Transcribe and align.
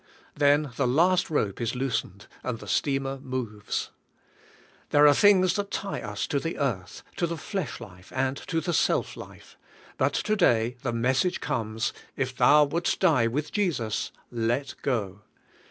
Then 0.33 0.71
the 0.77 0.87
last 0.87 1.29
rope 1.29 1.61
is 1.61 1.75
loosened, 1.75 2.25
and 2.41 2.57
the 2.57 2.67
steamer 2.67 3.19
moves. 3.19 3.91
There 4.89 5.05
are 5.07 5.13
things 5.13 5.53
that 5.57 5.69
tie 5.69 6.01
us 6.01 6.25
to 6.25 6.39
the 6.39 6.57
earth, 6.57 7.03
to 7.17 7.27
the 7.27 7.35
llesh 7.35 7.79
life, 7.79 8.11
and 8.15 8.35
to 8.47 8.61
the 8.61 8.73
self 8.73 9.15
life; 9.15 9.59
but 9.97 10.13
to 10.15 10.35
day 10.35 10.75
the 10.81 10.91
message 10.91 11.39
comes: 11.39 11.93
"If 12.17 12.35
thou 12.35 12.63
wouldst 12.63 12.99
die 12.99 13.27
with 13.27 13.51
Jesus, 13.51 14.11
let 14.31 14.73
go." 14.81 15.21